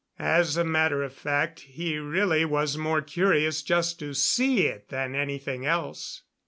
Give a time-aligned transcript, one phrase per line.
[0.17, 5.13] As a matter of fact, he really was more curious just to see it than
[5.13, 6.23] anything else.